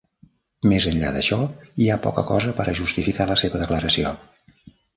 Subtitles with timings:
[0.71, 1.37] Més enllà d'això,
[1.83, 4.19] hi ha poca cosa per a justificar la seva declaració.